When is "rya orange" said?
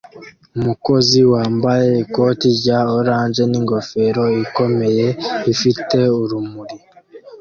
2.59-3.41